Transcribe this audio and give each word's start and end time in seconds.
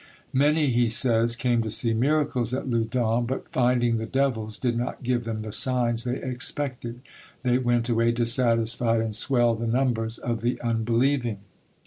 "Many," 0.33 0.71
he 0.71 0.89
says, 0.89 1.35
"came 1.35 1.61
to 1.61 1.69
see 1.69 1.93
miracles 1.93 2.55
at 2.55 2.67
Loudun, 2.67 3.27
but 3.27 3.47
finding 3.51 3.97
the 3.99 4.07
devils 4.07 4.57
did 4.57 4.75
not 4.75 5.03
give 5.03 5.25
them 5.25 5.37
the 5.37 5.51
signs 5.51 6.05
they 6.05 6.15
expected, 6.19 7.01
they 7.43 7.59
went 7.59 7.87
away 7.87 8.11
dissatisfied, 8.11 8.99
and 8.99 9.15
swelled 9.15 9.59
the 9.59 9.67
numbers 9.67 10.17
of 10.17 10.41
the 10.41 10.59
unbelieving." 10.61 11.37